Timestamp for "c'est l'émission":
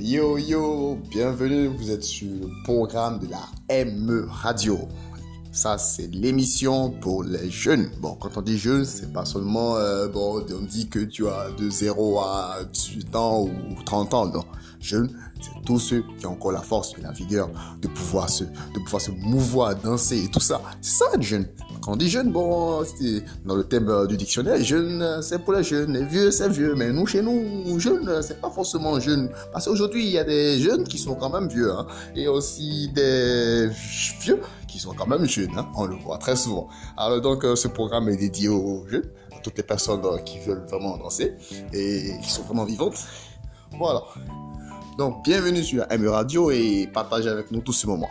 5.76-6.90